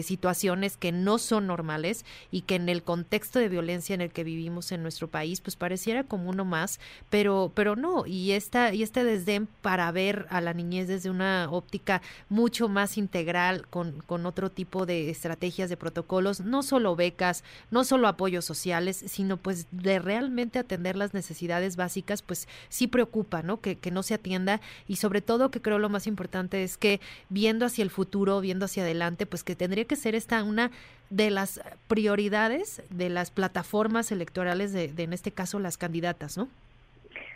situaciones 0.02 0.76
que 0.76 0.92
no 0.92 1.18
son 1.18 1.46
normales 1.46 2.04
y 2.30 2.42
que 2.42 2.56
en 2.56 2.68
el 2.68 2.82
contexto 2.82 3.38
de 3.38 3.48
violencia 3.48 3.94
en 3.94 4.00
el 4.00 4.10
que 4.10 4.24
vivimos 4.24 4.72
en 4.72 4.82
nuestro 4.82 5.08
país, 5.08 5.40
pues 5.40 5.56
pareciera 5.56 6.04
como 6.04 6.30
uno 6.30 6.44
más, 6.44 6.80
pero, 7.10 7.50
pero 7.54 7.76
no, 7.76 8.06
y 8.06 8.32
esta, 8.32 8.74
y 8.74 8.82
este 8.82 9.04
desdén 9.04 9.48
para 9.62 9.90
ver 9.92 10.26
a 10.30 10.40
la 10.40 10.52
niñez 10.52 10.88
desde 10.88 11.10
una 11.10 11.48
óptica 11.50 12.02
mucho 12.28 12.68
más 12.68 12.98
integral, 12.98 13.66
con, 13.68 14.02
con 14.06 14.26
otro 14.26 14.50
tipo 14.50 14.86
de 14.86 15.10
estrategias, 15.10 15.70
de 15.70 15.76
protocolos, 15.76 16.40
no 16.40 16.62
solo 16.62 16.96
becas, 16.96 17.44
no 17.70 17.84
solo 17.84 18.08
apoyos 18.08 18.44
sociales, 18.44 19.04
sino 19.06 19.36
pues 19.36 19.66
de 19.70 19.98
realmente 19.98 20.58
atender 20.58 20.96
las 20.96 21.14
necesidades 21.14 21.76
básicas, 21.76 22.22
pues 22.22 22.48
sí 22.68 22.86
preocupa, 22.86 23.42
¿no? 23.42 23.60
Que 23.60 23.78
no 23.90 24.02
se 24.02 24.14
atienda 24.14 24.60
y 24.86 24.96
sobre 24.96 25.20
todo 25.20 25.50
que 25.50 25.62
creo 25.62 25.78
lo 25.78 25.88
más 25.88 26.06
importante 26.06 26.62
es 26.62 26.76
que 26.76 27.00
viendo 27.36 27.66
hacia 27.66 27.84
el 27.84 27.90
futuro, 27.90 28.40
viendo 28.40 28.64
hacia 28.64 28.82
adelante, 28.82 29.26
pues 29.26 29.44
que 29.44 29.54
tendría 29.54 29.84
que 29.84 29.94
ser 29.94 30.14
esta 30.14 30.42
una 30.42 30.70
de 31.10 31.30
las 31.30 31.60
prioridades 31.86 32.82
de 32.88 33.10
las 33.10 33.30
plataformas 33.30 34.10
electorales 34.10 34.72
de, 34.72 34.88
de 34.88 35.02
en 35.02 35.12
este 35.12 35.32
caso 35.32 35.58
las 35.58 35.76
candidatas, 35.76 36.38
¿no? 36.38 36.48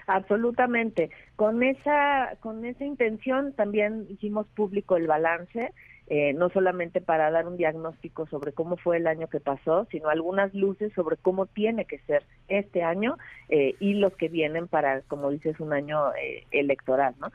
Absolutamente. 0.06 1.10
Con 1.36 1.62
esa, 1.62 2.36
con 2.40 2.64
esa 2.64 2.86
intención 2.86 3.52
también 3.52 4.06
hicimos 4.08 4.46
público 4.56 4.96
el 4.96 5.06
balance, 5.06 5.70
eh, 6.06 6.32
no 6.32 6.48
solamente 6.48 7.02
para 7.02 7.30
dar 7.30 7.46
un 7.46 7.58
diagnóstico 7.58 8.26
sobre 8.26 8.52
cómo 8.52 8.78
fue 8.78 8.96
el 8.96 9.06
año 9.06 9.28
que 9.28 9.38
pasó, 9.38 9.86
sino 9.90 10.08
algunas 10.08 10.54
luces 10.54 10.94
sobre 10.94 11.18
cómo 11.18 11.44
tiene 11.44 11.84
que 11.84 11.98
ser 11.98 12.24
este 12.48 12.82
año 12.82 13.18
eh, 13.50 13.74
y 13.80 13.94
los 13.94 14.16
que 14.16 14.28
vienen 14.28 14.66
para, 14.66 15.02
como 15.02 15.30
dices, 15.30 15.60
un 15.60 15.74
año 15.74 16.14
eh, 16.14 16.46
electoral, 16.52 17.14
¿no? 17.20 17.30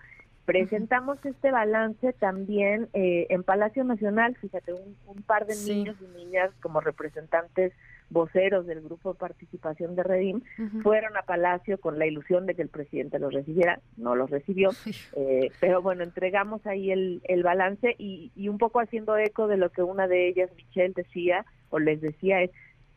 Presentamos 0.46 1.18
este 1.26 1.52
balance 1.52 2.14
también 2.14 2.88
eh, 2.94 3.26
en 3.30 3.44
Palacio 3.44 3.84
Nacional, 3.84 4.36
fíjate, 4.38 4.74
un, 4.74 4.96
un 5.08 5.24
par 5.24 5.46
de 5.48 5.54
Sí. 5.56 5.74
niños 5.76 5.96
y 6.02 6.18
niñas 6.18 6.52
como 6.62 6.82
representantes 6.82 7.74
voceros 8.12 8.68
del 8.68 8.82
grupo 8.82 9.14
de 9.14 9.20
participación 9.20 9.96
de 9.96 10.04
Redim 10.04 10.42
fueron 10.84 11.18
a 11.18 11.24
Palacio 11.24 11.80
con 11.80 11.98
la 11.98 12.06
ilusión 12.06 12.46
de 12.46 12.54
que 12.54 12.62
el 12.62 12.70
presidente 12.70 13.18
los 13.18 13.34
recibiera, 13.34 13.80
no 13.98 14.14
los 14.16 14.30
recibió, 14.30 14.70
eh, 15.16 15.50
pero 15.60 15.82
bueno, 15.82 16.04
entregamos 16.04 16.64
ahí 16.68 16.92
el, 16.92 17.22
el 17.24 17.42
balance 17.42 17.96
y, 17.98 18.32
y 18.36 18.48
un 18.48 18.60
poco 18.60 18.80
haciendo 18.80 19.18
eco 19.18 19.48
de 19.48 19.58
lo 19.58 19.72
que 19.72 19.82
una 19.82 20.08
de 20.08 20.28
ellas, 20.28 20.52
Michelle, 20.56 20.94
decía 20.96 21.46
o 21.72 21.80
les 21.80 22.00
decía 22.00 22.42
es, 22.44 22.52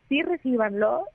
sí 0.07 0.21
recíbanlo, 0.21 1.05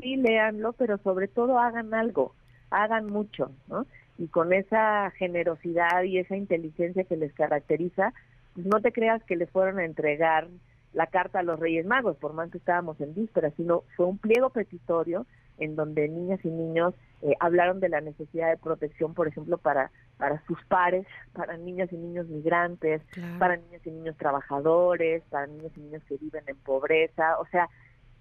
sí 0.00 0.14
léanlo, 0.16 0.72
pero 0.74 0.98
sobre 0.98 1.26
todo 1.26 1.58
hagan 1.58 1.92
algo, 1.94 2.36
hagan 2.70 3.06
mucho, 3.06 3.50
¿no? 3.66 3.86
Y 4.22 4.28
con 4.28 4.52
esa 4.52 5.10
generosidad 5.18 6.04
y 6.04 6.18
esa 6.18 6.36
inteligencia 6.36 7.02
que 7.02 7.16
les 7.16 7.32
caracteriza, 7.32 8.12
pues 8.54 8.64
no 8.66 8.80
te 8.80 8.92
creas 8.92 9.20
que 9.24 9.34
les 9.34 9.50
fueron 9.50 9.80
a 9.80 9.84
entregar 9.84 10.46
la 10.92 11.08
carta 11.08 11.40
a 11.40 11.42
los 11.42 11.58
Reyes 11.58 11.86
Magos, 11.86 12.16
por 12.18 12.32
más 12.32 12.48
que 12.50 12.58
estábamos 12.58 13.00
en 13.00 13.14
víspera, 13.14 13.50
sino 13.56 13.82
fue 13.96 14.06
un 14.06 14.18
pliego 14.18 14.50
petitorio 14.50 15.26
en 15.58 15.74
donde 15.74 16.08
niñas 16.08 16.38
y 16.44 16.50
niños 16.50 16.94
eh, 17.22 17.34
hablaron 17.40 17.80
de 17.80 17.88
la 17.88 18.00
necesidad 18.00 18.48
de 18.50 18.58
protección, 18.58 19.12
por 19.12 19.26
ejemplo, 19.26 19.58
para, 19.58 19.90
para 20.18 20.40
sus 20.46 20.62
pares, 20.66 21.04
para 21.32 21.56
niñas 21.56 21.92
y 21.92 21.96
niños 21.96 22.28
migrantes, 22.28 23.02
Claro. 23.10 23.38
para 23.40 23.56
niñas 23.56 23.84
y 23.84 23.90
niños 23.90 24.16
trabajadores, 24.18 25.24
para 25.30 25.48
niños 25.48 25.72
y 25.76 25.80
niños 25.80 26.02
que 26.04 26.16
viven 26.18 26.44
en 26.46 26.56
pobreza. 26.58 27.38
O 27.40 27.46
sea, 27.46 27.68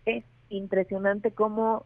es 0.06 0.24
impresionante 0.50 1.32
cómo, 1.32 1.86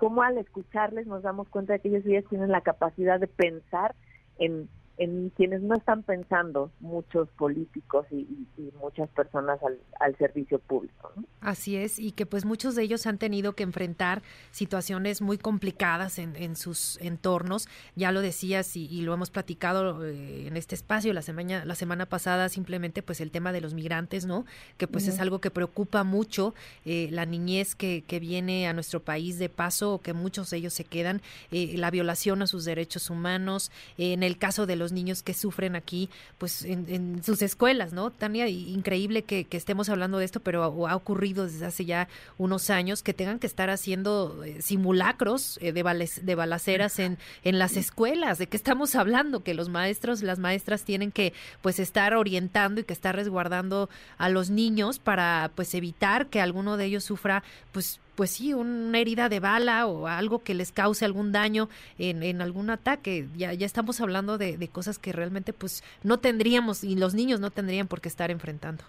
cómo 0.00 0.22
al 0.22 0.38
escucharles 0.38 1.06
nos 1.06 1.22
damos 1.22 1.46
cuenta 1.50 1.74
de 1.74 1.80
que 1.80 1.88
ellos 1.88 2.06
ellas 2.06 2.24
tienen 2.30 2.50
la 2.50 2.62
capacidad 2.62 3.20
de 3.20 3.26
pensar 3.26 3.94
en, 4.38 4.70
en 4.98 5.30
quienes 5.30 5.62
no 5.62 5.74
están 5.76 6.02
pensando 6.02 6.70
muchos 6.80 7.28
políticos 7.30 8.06
y, 8.10 8.16
y- 8.16 8.46
y 8.58 8.72
muchas 8.78 9.08
personas 9.10 9.58
al, 9.62 9.78
al 9.98 10.16
servicio 10.18 10.58
público. 10.58 11.10
¿no? 11.16 11.24
Así 11.40 11.76
es, 11.76 11.98
y 11.98 12.12
que 12.12 12.26
pues 12.26 12.44
muchos 12.44 12.74
de 12.74 12.82
ellos 12.82 13.06
han 13.06 13.16
tenido 13.16 13.54
que 13.54 13.62
enfrentar 13.62 14.20
situaciones 14.50 15.22
muy 15.22 15.38
complicadas 15.38 16.18
en, 16.18 16.36
en 16.36 16.54
sus 16.54 16.98
entornos. 17.00 17.66
Ya 17.96 18.12
lo 18.12 18.20
decías 18.20 18.76
y, 18.76 18.86
y 18.86 19.00
lo 19.02 19.14
hemos 19.14 19.30
platicado 19.30 20.04
eh, 20.04 20.46
en 20.46 20.56
este 20.58 20.74
espacio 20.74 21.12
la 21.14 21.22
semana, 21.22 21.64
la 21.64 21.74
semana 21.74 22.04
pasada, 22.06 22.48
simplemente 22.50 23.02
pues 23.02 23.20
el 23.22 23.30
tema 23.30 23.52
de 23.52 23.62
los 23.62 23.72
migrantes, 23.72 24.26
¿no? 24.26 24.44
Que 24.76 24.86
pues 24.86 25.08
es 25.08 25.18
algo 25.18 25.40
que 25.40 25.50
preocupa 25.50 26.04
mucho, 26.04 26.54
eh, 26.84 27.08
la 27.10 27.24
niñez 27.24 27.74
que, 27.74 28.04
que 28.06 28.20
viene 28.20 28.68
a 28.68 28.72
nuestro 28.74 29.00
país 29.00 29.38
de 29.38 29.48
paso, 29.48 29.94
o 29.94 30.00
que 30.02 30.12
muchos 30.12 30.50
de 30.50 30.58
ellos 30.58 30.74
se 30.74 30.84
quedan, 30.84 31.22
eh, 31.52 31.74
la 31.78 31.90
violación 31.90 32.42
a 32.42 32.46
sus 32.46 32.64
derechos 32.66 33.08
humanos, 33.08 33.70
en 33.96 34.22
el 34.22 34.36
caso 34.36 34.66
de 34.66 34.76
los 34.76 34.89
niños 34.92 35.22
que 35.22 35.34
sufren 35.34 35.76
aquí, 35.76 36.10
pues 36.38 36.64
en, 36.64 36.86
en 36.88 37.22
sus 37.22 37.42
escuelas, 37.42 37.92
¿no? 37.92 38.10
Tania, 38.10 38.48
increíble 38.48 39.22
que, 39.22 39.46
estemos 39.50 39.88
hablando 39.88 40.18
de 40.18 40.24
esto, 40.24 40.40
pero 40.40 40.86
ha, 40.88 40.96
ocurrido 40.96 41.44
desde 41.44 41.66
hace 41.66 41.84
ya 41.84 42.08
unos 42.38 42.70
años 42.70 43.02
que 43.02 43.12
tengan 43.14 43.38
que 43.38 43.46
estar 43.46 43.70
haciendo 43.70 44.42
eh, 44.44 44.62
simulacros 44.62 45.58
eh, 45.60 45.72
de, 45.72 46.10
de 46.22 46.34
balaceras 46.34 46.98
en, 46.98 47.18
en 47.44 47.58
las 47.58 47.76
escuelas. 47.76 48.38
¿De 48.38 48.46
qué 48.46 48.56
estamos 48.56 48.94
hablando? 48.94 49.42
Que 49.42 49.54
los 49.54 49.68
maestros, 49.68 50.22
las 50.22 50.38
maestras 50.38 50.84
tienen 50.84 51.12
que 51.12 51.32
pues 51.62 51.78
estar 51.78 52.14
orientando 52.14 52.80
y 52.80 52.84
que 52.84 52.92
estar 52.92 53.14
resguardando 53.14 53.90
a 54.18 54.28
los 54.28 54.50
niños 54.50 54.98
para 54.98 55.50
pues 55.54 55.74
evitar 55.74 56.28
que 56.28 56.40
alguno 56.40 56.76
de 56.76 56.86
ellos 56.86 57.04
sufra 57.04 57.42
pues 57.72 58.00
pues 58.20 58.32
sí, 58.32 58.52
una 58.52 58.98
herida 58.98 59.30
de 59.30 59.40
bala 59.40 59.86
o 59.86 60.06
algo 60.06 60.40
que 60.40 60.52
les 60.52 60.72
cause 60.72 61.06
algún 61.06 61.32
daño 61.32 61.70
en, 61.98 62.22
en 62.22 62.42
algún 62.42 62.68
ataque. 62.68 63.26
Ya, 63.34 63.54
ya 63.54 63.64
estamos 63.64 63.98
hablando 64.02 64.36
de, 64.36 64.58
de 64.58 64.68
cosas 64.68 64.98
que 64.98 65.10
realmente 65.10 65.54
pues 65.54 65.82
no 66.02 66.18
tendríamos 66.18 66.84
y 66.84 66.96
los 66.96 67.14
niños 67.14 67.40
no 67.40 67.50
tendrían 67.50 67.88
por 67.88 68.02
qué 68.02 68.08
estar 68.08 68.30
enfrentando. 68.30 68.84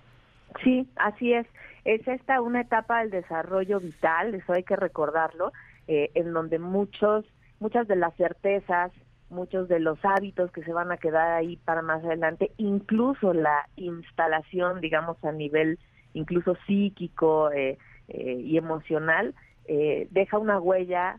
Sí, 0.65 0.85
así 0.97 1.31
es. 1.31 1.47
Es 1.85 2.05
esta 2.09 2.41
una 2.41 2.59
etapa 2.59 2.99
del 2.99 3.11
desarrollo 3.11 3.79
vital, 3.79 4.35
eso 4.35 4.51
hay 4.51 4.63
que 4.63 4.75
recordarlo, 4.75 5.53
eh, 5.87 6.11
en 6.13 6.33
donde 6.33 6.59
muchos, 6.59 7.23
muchas 7.61 7.87
de 7.87 7.95
las 7.95 8.13
certezas, 8.17 8.91
muchos 9.29 9.69
de 9.69 9.79
los 9.79 9.97
hábitos 10.03 10.51
que 10.51 10.61
se 10.63 10.73
van 10.73 10.91
a 10.91 10.97
quedar 10.97 11.37
ahí 11.37 11.55
para 11.55 11.81
más 11.81 12.03
adelante, 12.03 12.51
incluso 12.57 13.33
la 13.33 13.69
instalación, 13.77 14.81
digamos, 14.81 15.23
a 15.23 15.31
nivel 15.31 15.79
incluso 16.13 16.57
psíquico 16.67 17.49
eh, 17.53 17.77
eh, 18.13 18.41
y 18.43 18.57
emocional, 18.57 19.33
eh, 19.65 20.07
deja 20.11 20.37
una 20.37 20.59
huella 20.59 21.17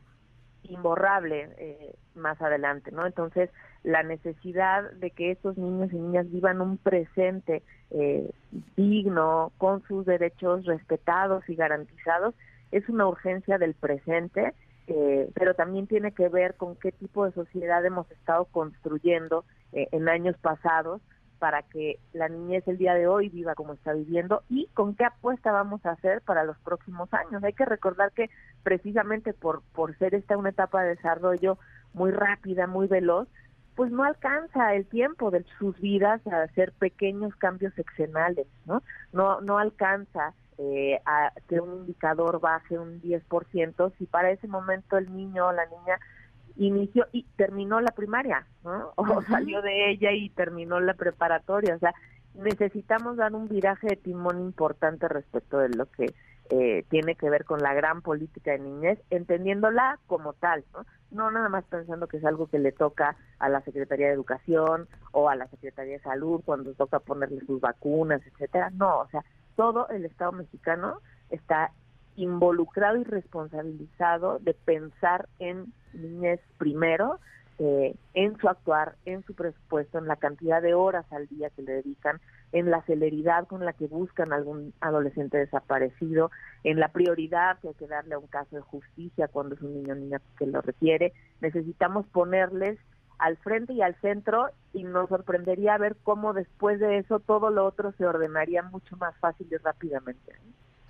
imborrable 0.63 1.49
eh, 1.57 1.95
más 2.15 2.41
adelante, 2.43 2.93
¿no? 2.93 3.07
Entonces, 3.07 3.49
la 3.83 4.03
necesidad 4.03 4.91
de 4.93 5.11
que 5.11 5.31
estos 5.31 5.57
niños 5.57 5.91
y 5.93 5.97
niñas 5.97 6.31
vivan 6.31 6.61
un 6.61 6.77
presente 6.77 7.63
digno, 8.77 9.53
con 9.59 9.83
sus 9.87 10.07
derechos 10.07 10.65
respetados 10.65 11.47
y 11.49 11.55
garantizados, 11.55 12.35
es 12.71 12.89
una 12.89 13.07
urgencia 13.07 13.59
del 13.59 13.75
presente, 13.75 14.55
pero 15.35 15.55
también 15.55 15.87
tiene 15.87 16.13
que 16.13 16.29
ver 16.31 16.55
con 16.55 16.77
qué 16.77 16.93
tipo 16.93 17.27
de 17.27 17.33
sociedad 17.33 17.85
hemos 17.85 18.11
estado 18.11 18.47
construyendo 18.47 19.45
en 19.73 20.09
años 20.09 20.37
pasados 20.39 21.03
para 21.43 21.63
que 21.63 21.99
la 22.13 22.29
niñez 22.29 22.63
el 22.69 22.79
día 22.79 22.95
de 22.95 23.09
hoy 23.09 23.29
viva 23.29 23.57
como 23.57 23.73
está 23.73 23.93
viviendo 23.93 24.45
y 24.49 24.69
con 24.75 24.95
qué 24.95 25.07
apuesta 25.07 25.51
vamos 25.51 25.85
a 25.85 25.91
hacer 25.91 26.21
para 26.21 26.45
los 26.45 26.57
próximos 26.59 27.13
años. 27.13 27.43
Hay 27.43 27.53
que 27.53 27.65
recordar 27.65 28.13
que 28.13 28.31
precisamente 28.63 29.35
por, 29.35 29.61
por 29.75 29.99
ser 29.99 30.15
esta 30.15 30.37
una 30.37 30.51
etapa 30.51 30.85
de 30.85 30.91
desarrollo 30.91 31.59
muy 31.95 32.13
rápida, 32.13 32.69
muy 32.69 32.87
veloz, 32.87 33.27
pues 33.75 33.91
no 33.91 34.05
alcanza 34.05 34.77
el 34.77 34.87
tiempo 34.87 35.33
de 35.33 35.45
sus 35.59 35.77
vidas 35.81 36.25
a 36.29 36.43
hacer 36.43 36.71
pequeños 36.79 37.35
cambios 37.35 37.75
seccionales, 37.75 38.47
¿no? 38.65 38.85
No, 39.13 39.41
no 39.41 39.59
alcanza 39.59 40.35
eh, 40.59 41.01
a 41.05 41.33
que 41.49 41.59
un 41.59 41.75
indicador 41.75 42.39
baje 42.39 42.79
un 42.79 43.03
10% 43.03 43.93
si 43.99 44.07
para 44.07 44.31
ese 44.31 44.47
momento 44.47 44.97
el 44.97 45.13
niño 45.13 45.49
o 45.49 45.53
la 45.53 45.67
niña 45.67 45.99
inició 46.57 47.07
y 47.13 47.25
terminó 47.37 47.81
la 47.81 47.93
primaria, 47.93 48.47
¿no? 48.65 48.93
O 48.97 49.23
salió 49.23 49.63
de 49.63 49.91
ella 49.91 50.13
y 50.13 50.31
terminó 50.31 50.81
la 50.81 50.95
preparatoria, 50.95 51.77
o 51.77 51.79
sea, 51.79 51.95
necesitamos 52.35 53.17
dar 53.17 53.35
un 53.35 53.49
viraje 53.49 53.89
de 53.89 53.97
timón 53.97 54.41
importante 54.41 55.09
respecto 55.09 55.59
de 55.59 55.69
lo 55.71 55.87
que 55.87 56.15
eh, 56.51 56.85
tiene 56.91 57.15
que 57.15 57.31
ver 57.31 57.45
con 57.45 57.61
la 57.61 57.73
gran 57.73 58.03
política 58.03 58.53
de 58.53 58.59
niñez, 58.59 58.99
entendiéndola 59.11 59.99
como 60.07 60.33
tal, 60.35 60.65
¿no? 60.73 60.85
No 61.11 61.31
nada 61.31 61.49
más 61.49 61.65
pensando 61.65 62.09
que 62.09 62.17
es 62.17 62.25
algo 62.25 62.47
que 62.47 62.59
le 62.59 62.73
toca 62.73 63.17
a 63.39 63.49
la 63.49 63.61
Secretaría 63.63 64.09
de 64.09 64.15
Educación 64.15 64.89
o 65.13 65.29
a 65.29 65.37
la 65.37 65.47
Secretaría 65.49 65.95
de 65.95 66.03
Salud 66.03 66.43
cuando 66.45 66.75
toca 66.75 67.01
ponerle 67.01 67.41
sus 67.47 67.61
vacunas, 67.61 68.23
etcétera. 68.27 68.71
No, 68.71 69.01
o 69.01 69.09
sea, 69.09 69.25
todo 69.57 69.89
el 69.89 70.05
Estado 70.05 70.33
mexicano 70.33 71.01
está 71.31 71.73
involucrado 72.17 72.99
y 72.99 73.05
responsabilizado 73.05 74.39
de 74.39 74.55
pensar 74.55 75.29
en 75.39 75.73
niñez 75.95 76.41
primero, 76.59 77.19
eh, 77.59 77.95
en 78.15 78.37
su 78.39 78.49
actuar, 78.49 78.97
en 79.05 79.25
su 79.25 79.35
presupuesto, 79.35 79.99
en 79.99 80.07
la 80.07 80.17
cantidad 80.17 80.63
de 80.63 80.75
horas 80.75 81.05
al 81.13 81.29
día 81.29 81.51
que 81.51 81.63
le 81.63 81.75
dedican, 81.75 82.21
en 82.53 82.71
la 82.71 82.83
celeridad 82.83 83.47
con 83.47 83.65
la 83.65 83.73
que 83.73 83.87
buscan 83.87 84.33
algún 84.33 84.73
adolescente 84.81 85.39
desaparecido, 85.39 86.31
en 86.65 86.81
la 86.81 86.89
prioridad 86.89 87.59
que 87.61 87.69
hay 87.69 87.75
que 87.75 87.87
darle 87.87 88.15
a 88.15 88.19
un 88.19 88.27
caso 88.27 88.57
de 88.57 88.63
justicia 88.63 89.29
cuando 89.29 89.55
es 89.55 89.61
un 89.63 89.75
niño 89.75 89.93
o 89.93 89.97
niña 89.97 90.21
que 90.39 90.47
lo 90.47 90.61
requiere. 90.61 91.13
Necesitamos 91.41 92.07
ponerles 92.07 92.79
al 93.19 93.37
frente 93.37 93.75
y 93.75 93.83
al 93.83 93.95
centro 94.01 94.49
y 94.73 94.83
nos 94.83 95.09
sorprendería 95.09 95.79
ver 95.79 95.97
cómo 96.03 96.33
después 96.33 96.81
de 96.81 96.99
eso 96.99 97.21
todo 97.21 97.51
lo 97.51 97.65
otro 97.65 97.93
se 97.93 98.05
ordenaría 98.05 98.63
mucho 98.63 98.97
más 98.97 99.17
fácil 99.19 99.47
y 99.51 99.57
rápidamente. 99.59 100.33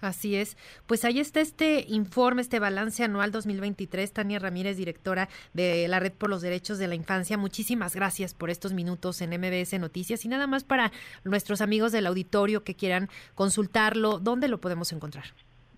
Así 0.02 0.34
es. 0.34 0.56
Pues 0.88 1.04
ahí 1.04 1.20
está 1.20 1.40
este 1.40 1.84
informe, 1.88 2.42
este 2.42 2.58
balance 2.58 3.04
anual 3.04 3.30
2023. 3.30 4.12
Tania 4.12 4.40
Ramírez, 4.40 4.76
directora 4.76 5.28
de 5.54 5.86
la 5.86 6.00
Red 6.00 6.12
por 6.12 6.28
los 6.28 6.42
Derechos 6.42 6.78
de 6.78 6.88
la 6.88 6.96
Infancia. 6.96 7.38
Muchísimas 7.38 7.94
gracias 7.94 8.34
por 8.34 8.50
estos 8.50 8.72
minutos 8.72 9.22
en 9.22 9.30
MBS 9.30 9.78
Noticias. 9.78 10.24
Y 10.24 10.28
nada 10.28 10.48
más 10.48 10.64
para 10.64 10.90
nuestros 11.22 11.60
amigos 11.60 11.92
del 11.92 12.06
auditorio 12.06 12.64
que 12.64 12.74
quieran 12.74 13.08
consultarlo, 13.36 14.18
¿dónde 14.18 14.48
lo 14.48 14.60
podemos 14.60 14.92
encontrar? 14.92 15.24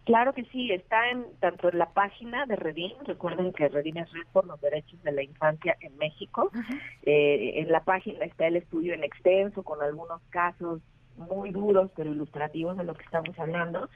Claro 0.06 0.32
que 0.32 0.44
sí, 0.44 0.70
está 0.70 1.10
en 1.10 1.24
tanto 1.40 1.70
en 1.70 1.78
la 1.78 1.90
página 1.90 2.44
de 2.46 2.56
Redim, 2.56 2.92
recuerden 3.04 3.52
que 3.52 3.68
Redim 3.68 3.96
es 3.98 4.12
Red 4.12 4.26
por 4.32 4.46
los 4.46 4.60
Derechos 4.60 5.02
de 5.02 5.12
la 5.12 5.22
Infancia 5.22 5.76
en 5.80 5.96
México, 5.96 6.50
eh, 7.04 7.52
en 7.56 7.72
la 7.72 7.84
página 7.84 8.24
está 8.26 8.46
el 8.46 8.56
estudio 8.56 8.92
en 8.92 9.02
extenso 9.02 9.62
con 9.62 9.82
algunos 9.82 10.20
casos 10.28 10.82
muy 11.16 11.52
duros 11.52 11.90
pero 11.96 12.12
ilustrativos 12.12 12.76
de 12.76 12.84
lo 12.84 12.94
que 12.94 13.04
estamos 13.04 13.38
hablando 13.38 13.88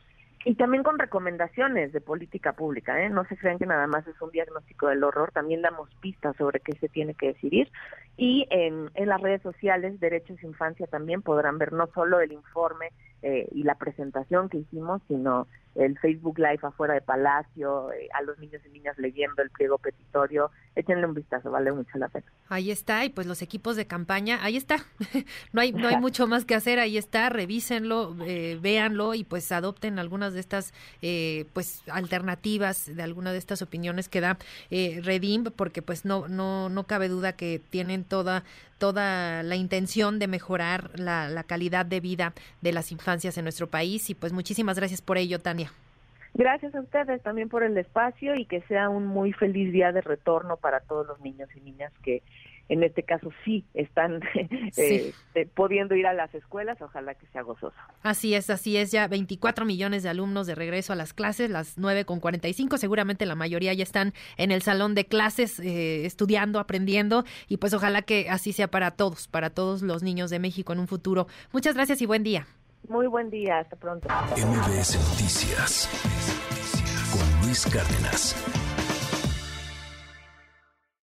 y 0.45 0.55
también 0.55 0.83
con 0.83 0.99
recomendaciones 0.99 1.93
de 1.93 2.01
política 2.01 2.53
pública, 2.53 3.03
¿eh? 3.03 3.09
no 3.09 3.25
se 3.25 3.37
crean 3.37 3.59
que 3.59 3.67
nada 3.67 3.87
más 3.87 4.07
es 4.07 4.21
un 4.21 4.31
diagnóstico 4.31 4.89
del 4.89 5.03
horror, 5.05 5.33
también 5.33 5.63
damos 5.63 5.89
pistas 6.01 6.37
sobre 6.37 6.61
qué 6.61 6.73
se 6.79 6.89
tiene 6.89 7.15
que 7.15 7.29
decidir 7.29 7.71
y 8.17 8.47
en, 8.51 8.91
en 8.95 9.09
las 9.09 9.21
redes 9.21 9.43
sociales 9.43 10.01
Derechos 10.01 10.43
Infancia 10.43 10.87
también 10.87 11.23
podrán 11.23 11.59
ver 11.59 11.73
no 11.73 11.87
solo 11.89 12.21
el 12.21 12.33
informe 12.33 12.91
eh, 13.23 13.49
y 13.53 13.63
la 13.63 13.75
presentación 13.77 14.49
que 14.49 14.59
hicimos, 14.59 15.03
sino 15.09 15.47
el 15.75 15.99
Facebook 15.99 16.39
Live 16.39 16.61
afuera 16.63 16.95
de 16.95 17.01
Palacio, 17.01 17.93
eh, 17.93 18.09
a 18.13 18.23
los 18.23 18.39
niños 18.39 18.61
y 18.67 18.71
niñas 18.71 18.99
leyendo 18.99 19.43
el 19.43 19.51
pliego 19.51 19.79
petitorio. 19.79 20.51
Échenle 20.75 21.07
un 21.07 21.15
vistazo, 21.15 21.51
vale 21.51 21.73
mucho 21.73 21.99
la 21.99 22.09
pena. 22.09 22.27
Ahí 22.49 22.71
está, 22.71 23.05
y 23.05 23.11
pues 23.11 23.27
los 23.27 23.43
equipos 23.43 23.77
de 23.77 23.87
campaña, 23.87 24.43
ahí 24.43 24.57
está. 24.57 24.79
no 25.53 25.61
hay 25.61 25.73
no 25.73 25.87
hay 25.87 25.99
mucho 25.99 26.27
más 26.27 26.45
que 26.45 26.55
hacer, 26.55 26.79
ahí 26.79 26.97
está, 26.97 27.29
revísenlo, 27.29 28.17
eh, 28.27 28.59
véanlo 28.61 29.15
y 29.15 29.25
pues 29.25 29.53
adopten 29.53 29.99
algunas 29.99 30.33
de 30.33 30.41
estas 30.41 30.73
eh, 31.03 31.47
pues 31.53 31.83
alternativas 31.89 32.95
de 32.95 33.03
alguna 33.03 33.33
de 33.33 33.39
estas 33.39 33.61
opiniones 33.63 34.09
que 34.09 34.21
da 34.21 34.39
eh, 34.71 35.01
Redim, 35.03 35.45
porque 35.45 35.83
pues 35.83 36.05
no 36.05 36.27
no 36.29 36.69
no 36.69 36.85
cabe 36.85 37.09
duda 37.09 37.35
que 37.35 37.61
tienen 37.71 38.05
toda 38.05 38.45
toda 38.79 39.43
la 39.43 39.57
intención 39.57 40.19
de 40.19 40.27
mejorar 40.29 40.99
la, 40.99 41.29
la 41.29 41.45
calidad 41.45 41.85
de 41.85 42.01
vida 42.01 42.33
de 42.61 42.73
las 42.73 42.93
infancias 42.93 43.37
en 43.39 43.45
nuestro 43.45 43.67
país 43.67 44.09
y 44.11 44.15
pues 44.15 44.33
muchísimas 44.33 44.79
gracias 44.79 45.03
por 45.03 45.19
ello, 45.19 45.39
Tania. 45.41 45.71
Gracias 46.35 46.75
a 46.75 46.81
ustedes 46.81 47.23
también 47.23 47.49
por 47.49 47.65
el 47.65 47.77
espacio 47.77 48.35
y 48.37 48.45
que 48.45 48.61
sea 48.63 48.89
un 48.89 49.07
muy 49.07 49.33
feliz 49.33 49.73
día 49.73 49.93
de 49.93 50.01
retorno 50.01 50.57
para 50.57 50.81
todos 50.81 51.07
los 51.07 51.21
niños 51.21 51.49
y 51.57 51.61
niñas 51.61 51.93
que 52.03 52.23
en 52.69 52.83
este 52.83 53.03
caso 53.03 53.31
sí 53.45 53.65
están 53.75 54.21
eh, 54.77 55.13
eh, 55.35 55.47
pudiendo 55.55 55.95
ir 55.95 56.07
a 56.07 56.13
las 56.13 56.35
escuelas, 56.35 56.81
ojalá 56.81 57.15
que 57.15 57.27
sea 57.29 57.43
gozoso. 57.43 57.77
Así 58.03 58.35
es, 58.35 58.51
así 58.51 58.77
es, 58.77 58.93
ya 58.93 59.09
24 59.09 59.65
millones 59.65 60.03
de 60.03 60.09
alumnos 60.09 60.47
de 60.47 60.55
regreso 60.55 60.93
a 60.93 60.97
las 60.97 61.13
clases, 61.13 61.51
las 61.51 61.79
9 61.79 62.05
con 62.05 62.21
45, 62.21 62.79
seguramente 62.79 63.27
la 63.27 63.35
mayoría 63.35 63.73
ya 63.73 63.83
están 63.83 64.13
en 64.37 64.51
el 64.51 64.63
salón 64.63 64.95
de 64.95 65.07
clases 65.07 65.61
eh, 65.61 66.05
estudiando, 66.05 66.59
aprendiendo 66.59 67.25
y 67.49 67.57
pues 67.57 67.75
ojalá 67.75 68.03
que 68.03 68.29
así 68.31 68.53
sea 68.53 68.69
para 68.69 68.93
todos, 68.93 69.29
para 69.29 69.51
todos 69.51 69.83
los 69.83 70.03
niños 70.03 70.31
de 70.31 70.39
México 70.39 70.73
en 70.73 70.81
un 70.81 70.89
futuro. 70.89 71.27
Muchas 71.53 71.75
gracias 71.75 72.03
y 72.03 72.07
buen 72.07 72.23
día. 72.23 72.47
Muy 72.89 73.07
buen 73.07 73.29
día, 73.29 73.59
hasta 73.59 73.77
pronto. 73.77 74.09
MBS 74.37 74.97
Noticias 75.11 75.89
con 77.13 77.47
Luis 77.47 77.67
Cárdenas. 77.67 78.68